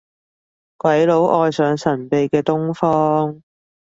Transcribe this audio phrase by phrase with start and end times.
[0.77, 3.43] 鬼佬愛上神秘嘅東方